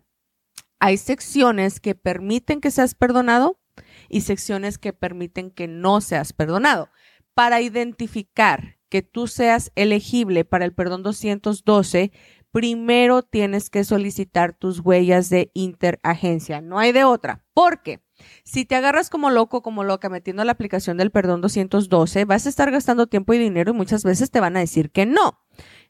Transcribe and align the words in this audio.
hay 0.80 0.97
secciones 0.97 1.80
que 1.80 1.95
permiten 1.95 2.61
que 2.61 2.69
seas 2.69 2.94
perdonado 2.94 3.59
y 4.08 4.22
secciones 4.22 4.78
que 4.78 4.94
permiten 4.94 5.50
que 5.50 5.67
no 5.67 6.00
seas 6.00 6.31
perdonado. 6.31 6.89
Para 7.33 7.59
identificar 7.61 8.77
que 8.90 9.02
tú 9.02 9.28
seas 9.28 9.72
elegible 9.76 10.46
para 10.46 10.66
el 10.66 10.74
perdón 10.74 11.04
212, 11.04 12.12
primero 12.52 13.22
tienes 13.22 13.70
que 13.70 13.84
solicitar 13.84 14.54
tus 14.54 14.80
huellas 14.80 15.30
de 15.30 15.52
interagencia. 15.54 16.62
No 16.62 16.80
hay 16.80 16.92
de 16.92 17.04
otra. 17.04 17.44
Porque 17.54 18.02
si 18.44 18.66
te 18.66 18.76
agarras 18.76 19.10
como 19.10 19.30
loco, 19.30 19.62
como 19.62 19.84
loca, 19.84 20.10
metiendo 20.10 20.44
la 20.44 20.54
aplicación 20.54 20.98
del 20.98 21.12
perdón 21.12 21.42
212, 21.42 22.26
vas 22.26 22.46
a 22.46 22.50
estar 22.50 22.72
gastando 22.72 23.08
tiempo 23.08 23.34
y 23.34 23.38
dinero 23.38 23.72
y 23.72 23.76
muchas 23.76 24.04
veces 24.04 24.32
te 24.32 24.40
van 24.40 24.58
a 24.58 24.62
decir 24.62 24.92
que 24.92 25.06
no. 25.06 25.40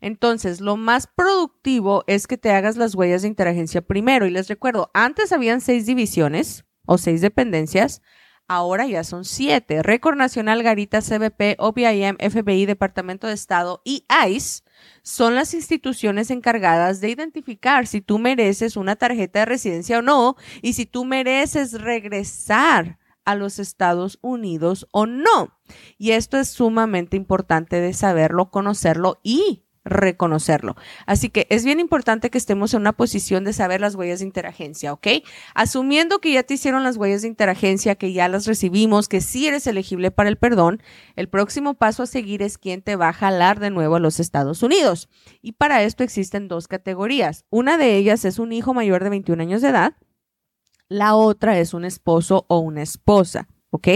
Entonces, 0.02 0.62
lo 0.62 0.78
más 0.78 1.08
productivo 1.08 2.04
es 2.08 2.28
que 2.28 2.38
te 2.38 2.52
hagas 2.52 2.78
las 2.78 2.96
huellas 2.96 3.22
de 3.22 3.30
interagencia 3.30 3.82
primero. 3.82 4.26
Y 4.26 4.32
les 4.32 4.48
recuerdo, 4.48 4.92
antes 4.94 5.32
habían 5.32 5.62
seis 5.62 5.86
divisiones 5.86 6.66
o 6.86 6.98
seis 6.98 7.22
dependencias 7.22 8.02
ahora 8.48 8.88
ya 8.88 9.04
son 9.04 9.26
siete. 9.26 9.84
Récord 9.84 10.18
Nacional, 10.18 10.64
Garita, 10.64 11.02
CBP, 11.02 11.56
OPIM, 11.60 12.18
FBI, 12.18 12.66
Departamento 12.66 13.28
de 13.28 13.34
Estado 13.34 13.82
y 13.84 14.06
ICE 14.28 14.64
son 15.02 15.36
las 15.36 15.54
instituciones 15.54 16.32
encargadas 16.32 17.02
de 17.02 17.10
identificar 17.10 17.88
si 17.88 18.02
tú 18.02 18.20
mereces 18.20 18.78
una 18.78 18.96
tarjeta 18.96 19.40
de 19.40 19.46
residencia 19.46 20.00
o 20.00 20.02
no 20.02 20.36
y 20.62 20.74
si 20.74 20.86
tú 20.86 21.06
mereces 21.06 21.74
regresar 21.74 23.00
a 23.26 23.36
los 23.36 23.60
Estados 23.60 24.20
Unidos 24.22 24.88
o 24.92 25.06
no. 25.06 25.58
Y 25.98 26.12
esto 26.12 26.38
es 26.38 26.50
sumamente 26.50 27.18
importante 27.18 27.82
de 27.82 27.94
saberlo, 27.94 28.52
conocerlo 28.52 29.20
y 29.22 29.67
reconocerlo. 29.88 30.76
Así 31.06 31.30
que 31.30 31.48
es 31.50 31.66
bien 31.66 31.80
importante 31.80 32.30
que 32.30 32.38
estemos 32.38 32.74
en 32.74 32.82
una 32.82 32.94
posición 32.94 33.44
de 33.44 33.54
saber 33.54 33.82
las 33.82 33.96
huellas 33.96 34.20
de 34.20 34.26
interagencia, 34.26 34.94
¿ok? 34.94 35.08
Asumiendo 35.56 36.20
que 36.20 36.32
ya 36.34 36.44
te 36.44 36.56
hicieron 36.56 36.84
las 36.84 36.98
huellas 36.98 37.22
de 37.22 37.28
interagencia, 37.28 37.96
que 37.96 38.14
ya 38.14 38.28
las 38.28 38.46
recibimos, 38.46 39.08
que 39.08 39.22
sí 39.22 39.48
eres 39.48 39.68
elegible 39.68 40.12
para 40.12 40.30
el 40.30 40.38
perdón, 40.38 40.82
el 41.16 41.30
próximo 41.30 41.74
paso 41.74 42.04
a 42.04 42.08
seguir 42.08 42.42
es 42.42 42.58
quién 42.58 42.82
te 42.82 42.96
va 42.96 43.10
a 43.10 43.14
jalar 43.14 43.60
de 43.60 43.70
nuevo 43.70 43.96
a 43.96 44.00
los 44.00 44.20
Estados 44.20 44.64
Unidos. 44.64 45.10
Y 45.42 45.54
para 45.54 45.84
esto 45.84 46.04
existen 46.04 46.48
dos 46.48 46.68
categorías. 46.68 47.46
Una 47.50 47.78
de 47.78 47.96
ellas 47.96 48.26
es 48.26 48.40
un 48.40 48.52
hijo 48.52 48.74
mayor 48.74 49.04
de 49.04 49.10
21 49.10 49.42
años 49.42 49.62
de 49.62 49.70
edad. 49.70 49.94
La 50.90 51.16
otra 51.16 51.60
es 51.60 51.74
un 51.74 51.84
esposo 51.84 52.46
o 52.48 52.60
una 52.60 52.82
esposa, 52.82 53.48
¿ok? 53.70 53.88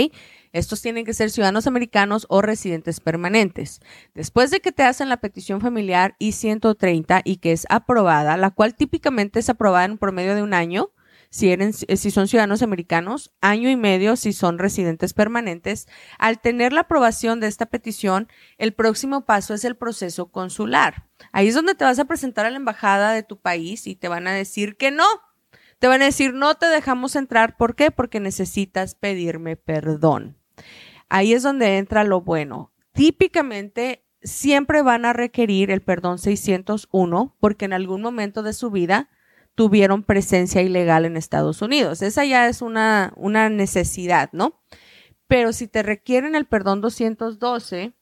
Estos 0.54 0.82
tienen 0.82 1.06
que 1.06 1.14
ser 1.14 1.30
ciudadanos 1.30 1.68
americanos 1.68 2.26
o 2.30 2.42
residentes 2.42 3.00
permanentes. 3.00 3.80
Después 4.14 4.52
de 4.52 4.60
que 4.60 4.72
te 4.72 4.84
hacen 4.84 5.10
la 5.10 5.18
petición 5.18 5.62
familiar 5.62 6.16
I-130 6.20 7.22
y 7.24 7.38
que 7.38 7.54
es 7.54 7.66
aprobada, 7.70 8.36
la 8.38 8.52
cual 8.52 8.76
típicamente 8.76 9.40
es 9.40 9.50
aprobada 9.50 9.86
en 9.86 9.98
promedio 9.98 10.36
de 10.36 10.44
un 10.44 10.54
año, 10.54 10.92
si, 11.32 11.50
eran, 11.50 11.72
si 11.72 12.12
son 12.12 12.28
ciudadanos 12.28 12.62
americanos, 12.62 13.32
año 13.40 13.70
y 13.70 13.78
medio 13.78 14.18
si 14.18 14.34
son 14.34 14.60
residentes 14.60 15.14
permanentes. 15.14 15.88
Al 16.20 16.42
tener 16.42 16.74
la 16.74 16.82
aprobación 16.82 17.40
de 17.40 17.48
esta 17.48 17.68
petición, 17.68 18.28
el 18.58 18.74
próximo 18.74 19.26
paso 19.26 19.54
es 19.54 19.64
el 19.64 19.78
proceso 19.78 20.30
consular. 20.30 21.08
Ahí 21.32 21.48
es 21.48 21.56
donde 21.56 21.74
te 21.74 21.86
vas 21.86 22.00
a 22.00 22.06
presentar 22.06 22.46
a 22.46 22.50
la 22.50 22.58
embajada 22.58 23.14
de 23.14 23.24
tu 23.24 23.40
país 23.40 23.88
y 23.88 23.96
te 23.96 24.10
van 24.10 24.28
a 24.28 24.34
decir 24.34 24.76
que 24.76 24.92
no. 24.92 25.06
Te 25.82 25.88
van 25.88 26.04
a 26.04 26.06
decir, 26.06 26.36
no 26.36 26.54
te 26.54 26.68
dejamos 26.68 27.16
entrar. 27.16 27.58
¿Por 27.58 27.76
qué? 27.76 27.90
Porque 27.90 28.20
necesitas 28.20 28.94
pedirme 28.94 29.56
perdón. 29.56 30.38
Ahí 31.10 31.34
es 31.34 31.42
donde 31.42 31.80
entra 31.80 32.04
lo 32.04 32.22
bueno. 32.22 32.72
Típicamente 32.94 34.06
siempre 34.22 34.84
van 34.84 35.06
a 35.06 35.14
requerir 35.14 35.72
el 35.72 35.82
perdón 35.82 36.20
601 36.20 37.36
porque 37.40 37.66
en 37.66 37.74
algún 37.74 38.04
momento 38.04 38.44
de 38.44 38.54
su 38.54 38.70
vida 38.70 39.10
tuvieron 39.56 40.04
presencia 40.04 40.62
ilegal 40.62 41.06
en 41.06 41.18
Estados 41.18 41.64
Unidos. 41.64 42.04
Esa 42.04 42.26
ya 42.26 42.48
es 42.48 42.62
una, 42.62 43.12
una 43.16 43.50
necesidad, 43.50 44.30
¿no? 44.34 44.62
Pero 45.26 45.52
si 45.52 45.68
te 45.68 45.82
requieren 45.82 46.36
el 46.36 46.46
perdón 46.46 46.82
212 46.82 47.94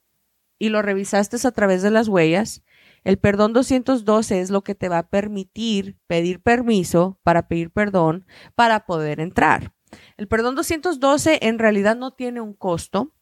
y 0.57 0.67
lo 0.67 0.81
revisaste 0.81 1.37
a 1.47 1.51
través 1.51 1.81
de 1.81 1.91
las 1.91 2.09
huellas, 2.09 2.61
el 3.03 3.17
perdón 3.17 3.53
212 3.53 4.41
es 4.41 4.49
lo 4.49 4.63
que 4.63 4.75
te 4.75 4.89
va 4.89 4.99
a 4.99 5.09
permitir 5.09 5.97
pedir 6.07 6.41
permiso 6.41 7.19
para 7.23 7.47
pedir 7.47 7.71
perdón 7.71 8.25
para 8.55 8.85
poder 8.85 9.19
entrar. 9.19 9.73
El 10.17 10.27
perdón 10.27 10.55
212 10.55 11.39
en 11.41 11.59
realidad 11.59 11.95
no 11.95 12.11
tiene 12.11 12.41
un 12.41 12.53
costo, 12.53 13.13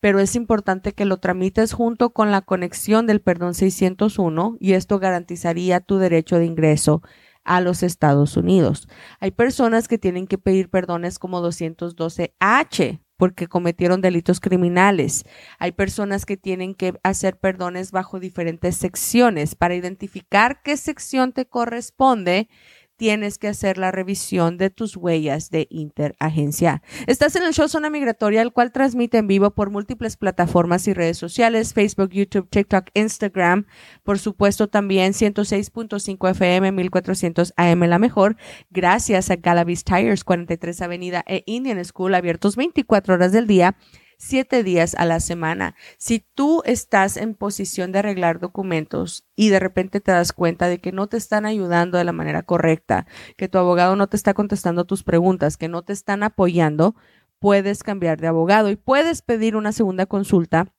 pero 0.00 0.20
es 0.20 0.36
importante 0.36 0.92
que 0.92 1.04
lo 1.04 1.18
tramites 1.18 1.72
junto 1.72 2.10
con 2.10 2.30
la 2.30 2.42
conexión 2.42 3.06
del 3.06 3.20
perdón 3.20 3.54
601 3.54 4.56
y 4.60 4.72
esto 4.74 4.98
garantizaría 4.98 5.80
tu 5.80 5.98
derecho 5.98 6.38
de 6.38 6.46
ingreso 6.46 7.02
a 7.44 7.60
los 7.60 7.82
Estados 7.82 8.36
Unidos. 8.36 8.88
Hay 9.20 9.30
personas 9.30 9.88
que 9.88 9.98
tienen 9.98 10.26
que 10.26 10.38
pedir 10.38 10.70
perdones 10.70 11.18
como 11.18 11.42
212H 11.42 13.00
porque 13.16 13.46
cometieron 13.46 14.00
delitos 14.00 14.40
criminales. 14.40 15.24
Hay 15.58 15.72
personas 15.72 16.26
que 16.26 16.36
tienen 16.36 16.74
que 16.74 16.94
hacer 17.02 17.36
perdones 17.38 17.90
bajo 17.92 18.20
diferentes 18.20 18.76
secciones 18.76 19.54
para 19.54 19.74
identificar 19.74 20.62
qué 20.62 20.76
sección 20.76 21.32
te 21.32 21.46
corresponde 21.46 22.48
tienes 22.96 23.38
que 23.38 23.48
hacer 23.48 23.78
la 23.78 23.90
revisión 23.90 24.58
de 24.58 24.70
tus 24.70 24.96
huellas 24.96 25.50
de 25.50 25.66
interagencia. 25.70 26.82
Estás 27.06 27.36
en 27.36 27.42
el 27.42 27.52
show 27.52 27.68
Zona 27.68 27.90
Migratoria, 27.90 28.42
el 28.42 28.52
cual 28.52 28.72
transmite 28.72 29.18
en 29.18 29.26
vivo 29.26 29.50
por 29.50 29.70
múltiples 29.70 30.16
plataformas 30.16 30.86
y 30.88 30.94
redes 30.94 31.18
sociales, 31.18 31.74
Facebook, 31.74 32.10
YouTube, 32.10 32.48
TikTok, 32.48 32.88
Instagram, 32.94 33.66
por 34.02 34.18
supuesto 34.18 34.68
también 34.68 35.12
106.5 35.12 36.30
FM, 36.30 36.72
1400 36.72 37.52
AM 37.56 37.80
La 37.84 37.98
Mejor, 37.98 38.36
gracias 38.70 39.30
a 39.30 39.36
Galavis 39.36 39.84
Tires, 39.84 40.24
43 40.24 40.82
Avenida 40.82 41.24
e 41.26 41.42
Indian 41.46 41.84
School, 41.84 42.14
abiertos 42.14 42.56
24 42.56 43.14
horas 43.14 43.32
del 43.32 43.46
día 43.46 43.76
siete 44.18 44.62
días 44.62 44.94
a 44.96 45.04
la 45.04 45.20
semana. 45.20 45.74
Si 45.98 46.24
tú 46.34 46.62
estás 46.64 47.16
en 47.16 47.34
posición 47.34 47.92
de 47.92 48.00
arreglar 48.00 48.40
documentos 48.40 49.24
y 49.36 49.48
de 49.48 49.60
repente 49.60 50.00
te 50.00 50.12
das 50.12 50.32
cuenta 50.32 50.68
de 50.68 50.80
que 50.80 50.92
no 50.92 51.06
te 51.06 51.16
están 51.16 51.46
ayudando 51.46 51.98
de 51.98 52.04
la 52.04 52.12
manera 52.12 52.42
correcta, 52.42 53.06
que 53.36 53.48
tu 53.48 53.58
abogado 53.58 53.96
no 53.96 54.08
te 54.08 54.16
está 54.16 54.34
contestando 54.34 54.84
tus 54.84 55.02
preguntas, 55.02 55.56
que 55.56 55.68
no 55.68 55.82
te 55.82 55.92
están 55.92 56.22
apoyando, 56.22 56.94
puedes 57.38 57.82
cambiar 57.82 58.20
de 58.20 58.28
abogado 58.28 58.70
y 58.70 58.76
puedes 58.76 59.22
pedir 59.22 59.56
una 59.56 59.72
segunda 59.72 60.06
consulta 60.06 60.72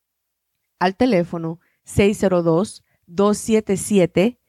al 0.79 0.95
teléfono 0.95 1.59
602-277-0860. 1.85 4.39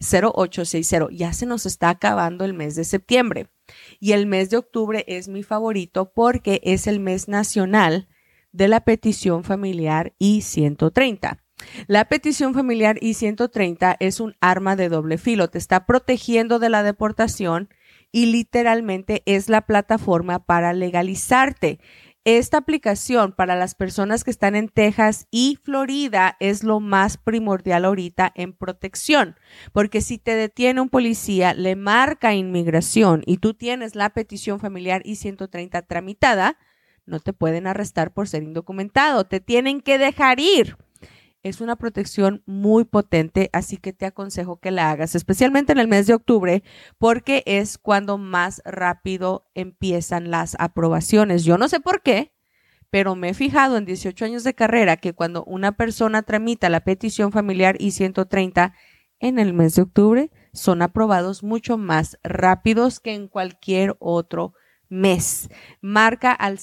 602-277-0860. 0.00 1.08
Ya 1.10 1.32
se 1.32 1.46
nos 1.46 1.66
está 1.66 1.90
acabando 1.90 2.44
el 2.44 2.54
mes 2.54 2.76
de 2.76 2.84
septiembre. 2.84 3.51
Y 4.00 4.12
el 4.12 4.26
mes 4.26 4.50
de 4.50 4.56
octubre 4.56 5.04
es 5.06 5.28
mi 5.28 5.42
favorito 5.42 6.12
porque 6.12 6.60
es 6.64 6.86
el 6.86 7.00
mes 7.00 7.28
nacional 7.28 8.08
de 8.52 8.68
la 8.68 8.80
petición 8.80 9.44
familiar 9.44 10.14
I-130. 10.18 11.38
La 11.86 12.06
petición 12.06 12.54
familiar 12.54 12.98
I-130 13.00 13.96
es 14.00 14.20
un 14.20 14.34
arma 14.40 14.76
de 14.76 14.88
doble 14.88 15.18
filo, 15.18 15.48
te 15.48 15.58
está 15.58 15.86
protegiendo 15.86 16.58
de 16.58 16.68
la 16.68 16.82
deportación 16.82 17.68
y 18.10 18.26
literalmente 18.26 19.22
es 19.26 19.48
la 19.48 19.62
plataforma 19.62 20.44
para 20.44 20.72
legalizarte. 20.72 21.80
Esta 22.24 22.58
aplicación 22.58 23.32
para 23.32 23.56
las 23.56 23.74
personas 23.74 24.22
que 24.22 24.30
están 24.30 24.54
en 24.54 24.68
Texas 24.68 25.26
y 25.32 25.58
Florida 25.60 26.36
es 26.38 26.62
lo 26.62 26.78
más 26.78 27.16
primordial 27.16 27.84
ahorita 27.84 28.30
en 28.36 28.52
protección, 28.52 29.34
porque 29.72 30.00
si 30.00 30.18
te 30.18 30.36
detiene 30.36 30.80
un 30.80 30.88
policía, 30.88 31.52
le 31.52 31.74
marca 31.74 32.32
inmigración 32.32 33.22
y 33.26 33.38
tú 33.38 33.54
tienes 33.54 33.96
la 33.96 34.10
petición 34.10 34.60
familiar 34.60 35.02
I-130 35.04 35.84
tramitada, 35.88 36.58
no 37.06 37.18
te 37.18 37.32
pueden 37.32 37.66
arrestar 37.66 38.14
por 38.14 38.28
ser 38.28 38.44
indocumentado, 38.44 39.24
te 39.24 39.40
tienen 39.40 39.80
que 39.80 39.98
dejar 39.98 40.38
ir. 40.38 40.76
Es 41.42 41.60
una 41.60 41.76
protección 41.76 42.42
muy 42.46 42.84
potente, 42.84 43.50
así 43.52 43.76
que 43.76 43.92
te 43.92 44.06
aconsejo 44.06 44.60
que 44.60 44.70
la 44.70 44.90
hagas, 44.90 45.14
especialmente 45.14 45.72
en 45.72 45.78
el 45.78 45.88
mes 45.88 46.06
de 46.06 46.14
octubre, 46.14 46.62
porque 46.98 47.42
es 47.46 47.78
cuando 47.78 48.16
más 48.16 48.62
rápido 48.64 49.50
empiezan 49.54 50.30
las 50.30 50.56
aprobaciones. 50.60 51.44
Yo 51.44 51.58
no 51.58 51.68
sé 51.68 51.80
por 51.80 52.02
qué, 52.02 52.32
pero 52.90 53.16
me 53.16 53.30
he 53.30 53.34
fijado 53.34 53.76
en 53.76 53.86
18 53.86 54.24
años 54.24 54.44
de 54.44 54.54
carrera 54.54 54.98
que 54.98 55.14
cuando 55.14 55.44
una 55.44 55.72
persona 55.72 56.22
tramita 56.22 56.68
la 56.68 56.84
petición 56.84 57.32
familiar 57.32 57.76
I-130 57.80 58.74
en 59.18 59.38
el 59.38 59.54
mes 59.54 59.74
de 59.74 59.82
octubre, 59.82 60.30
son 60.52 60.82
aprobados 60.82 61.42
mucho 61.42 61.78
más 61.78 62.18
rápidos 62.22 63.00
que 63.00 63.14
en 63.14 63.28
cualquier 63.28 63.96
otro 63.98 64.54
mes. 64.88 65.48
Marca 65.80 66.32
al 66.32 66.58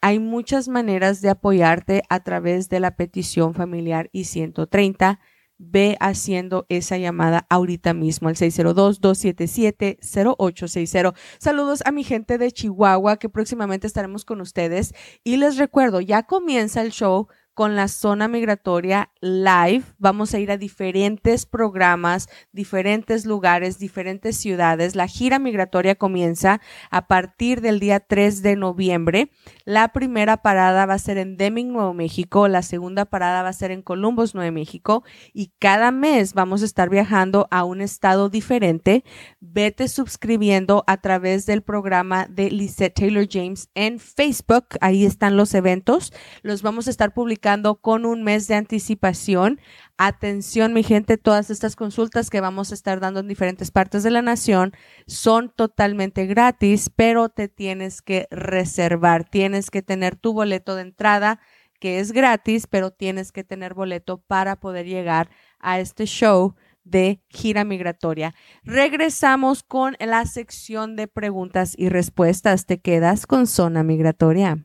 Hay 0.00 0.18
muchas 0.18 0.66
maneras 0.66 1.20
de 1.20 1.30
apoyarte 1.30 2.02
a 2.08 2.24
través 2.24 2.68
de 2.68 2.80
la 2.80 2.96
petición 2.96 3.54
familiar 3.54 4.10
I-130 4.10 5.20
ve 5.58 5.96
haciendo 6.00 6.66
esa 6.68 6.98
llamada 6.98 7.46
ahorita 7.48 7.94
mismo 7.94 8.28
al 8.28 8.34
602-277-0860. 8.34 11.14
Saludos 11.38 11.84
a 11.86 11.92
mi 11.92 12.02
gente 12.02 12.38
de 12.38 12.50
Chihuahua 12.50 13.18
que 13.18 13.28
próximamente 13.28 13.86
estaremos 13.86 14.24
con 14.24 14.40
ustedes 14.40 14.96
y 15.22 15.36
les 15.36 15.58
recuerdo, 15.58 16.00
ya 16.00 16.24
comienza 16.24 16.82
el 16.82 16.90
show 16.90 17.28
con 17.56 17.74
la 17.74 17.88
zona 17.88 18.28
migratoria 18.28 19.10
live. 19.22 19.82
Vamos 19.96 20.34
a 20.34 20.38
ir 20.38 20.50
a 20.50 20.58
diferentes 20.58 21.46
programas, 21.46 22.28
diferentes 22.52 23.24
lugares, 23.24 23.78
diferentes 23.78 24.36
ciudades. 24.36 24.94
La 24.94 25.08
gira 25.08 25.38
migratoria 25.38 25.94
comienza 25.94 26.60
a 26.90 27.06
partir 27.06 27.62
del 27.62 27.80
día 27.80 28.00
3 28.00 28.42
de 28.42 28.56
noviembre. 28.56 29.30
La 29.64 29.88
primera 29.88 30.42
parada 30.42 30.84
va 30.84 30.92
a 30.92 30.98
ser 30.98 31.16
en 31.16 31.38
Deming, 31.38 31.72
Nuevo 31.72 31.94
México. 31.94 32.46
La 32.46 32.60
segunda 32.60 33.06
parada 33.06 33.42
va 33.42 33.48
a 33.48 33.54
ser 33.54 33.70
en 33.70 33.80
Columbus, 33.80 34.34
Nuevo 34.34 34.52
México. 34.52 35.02
Y 35.32 35.54
cada 35.58 35.92
mes 35.92 36.34
vamos 36.34 36.60
a 36.60 36.66
estar 36.66 36.90
viajando 36.90 37.48
a 37.50 37.64
un 37.64 37.80
estado 37.80 38.28
diferente. 38.28 39.02
Vete 39.40 39.88
suscribiendo 39.88 40.84
a 40.86 40.98
través 40.98 41.46
del 41.46 41.62
programa 41.62 42.26
de 42.28 42.50
Lisette 42.50 42.96
Taylor 42.96 43.26
James 43.26 43.70
en 43.74 43.98
Facebook. 43.98 44.66
Ahí 44.82 45.06
están 45.06 45.38
los 45.38 45.54
eventos. 45.54 46.12
Los 46.42 46.60
vamos 46.60 46.86
a 46.86 46.90
estar 46.90 47.14
publicando 47.14 47.45
con 47.80 48.06
un 48.06 48.24
mes 48.24 48.48
de 48.48 48.56
anticipación. 48.56 49.60
Atención, 49.98 50.72
mi 50.72 50.82
gente, 50.82 51.16
todas 51.16 51.48
estas 51.48 51.76
consultas 51.76 52.28
que 52.28 52.40
vamos 52.40 52.72
a 52.72 52.74
estar 52.74 52.98
dando 52.98 53.20
en 53.20 53.28
diferentes 53.28 53.70
partes 53.70 54.02
de 54.02 54.10
la 54.10 54.20
nación 54.20 54.72
son 55.06 55.52
totalmente 55.54 56.26
gratis, 56.26 56.90
pero 56.94 57.28
te 57.28 57.48
tienes 57.48 58.02
que 58.02 58.26
reservar, 58.32 59.28
tienes 59.28 59.70
que 59.70 59.80
tener 59.80 60.16
tu 60.16 60.32
boleto 60.32 60.74
de 60.74 60.82
entrada 60.82 61.40
que 61.78 62.00
es 62.00 62.10
gratis, 62.10 62.66
pero 62.66 62.90
tienes 62.90 63.30
que 63.30 63.44
tener 63.44 63.74
boleto 63.74 64.18
para 64.18 64.56
poder 64.56 64.86
llegar 64.86 65.30
a 65.60 65.78
este 65.78 66.06
show 66.06 66.54
de 66.82 67.20
gira 67.28 67.64
migratoria. 67.64 68.34
Regresamos 68.64 69.62
con 69.62 69.96
la 70.00 70.24
sección 70.24 70.96
de 70.96 71.06
preguntas 71.06 71.74
y 71.76 71.90
respuestas. 71.90 72.66
Te 72.66 72.78
quedas 72.80 73.26
con 73.26 73.46
zona 73.46 73.84
migratoria. 73.84 74.64